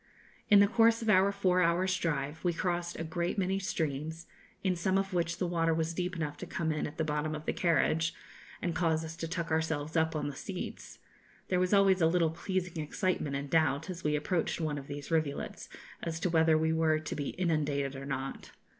In 0.49 0.61
the 0.61 0.67
course 0.67 1.03
of 1.03 1.09
our 1.11 1.31
four 1.31 1.61
hours' 1.61 1.95
drive, 1.95 2.43
we 2.43 2.53
crossed 2.53 2.99
a 2.99 3.03
great 3.03 3.37
many 3.37 3.59
streams, 3.59 4.25
in 4.63 4.75
some 4.75 4.97
of 4.97 5.13
which 5.13 5.37
the 5.37 5.45
water 5.45 5.75
was 5.75 5.93
deep 5.93 6.15
enough 6.15 6.37
to 6.37 6.47
come 6.47 6.71
in 6.71 6.87
at 6.87 6.97
the 6.97 7.03
bottom 7.03 7.35
of 7.35 7.45
the 7.45 7.53
carriage, 7.53 8.15
and 8.63 8.73
cause 8.73 9.05
us 9.05 9.15
to 9.17 9.27
tuck 9.27 9.51
ourselves 9.51 9.95
up 9.95 10.15
on 10.15 10.27
the 10.27 10.35
seats; 10.35 10.97
there 11.49 11.59
was 11.59 11.71
always 11.71 12.01
a 12.01 12.07
little 12.07 12.31
pleasing 12.31 12.81
excitement 12.81 13.35
and 13.35 13.51
doubt, 13.51 13.91
as 13.91 14.03
we 14.03 14.15
approached 14.15 14.59
one 14.59 14.79
of 14.79 14.87
these 14.87 15.11
rivulets, 15.11 15.69
as 16.01 16.19
to 16.19 16.31
whether 16.31 16.57
we 16.57 16.73
were 16.73 16.97
to 16.97 17.13
be 17.13 17.29
inundated 17.35 17.95
or 17.95 18.07
not. 18.07 18.49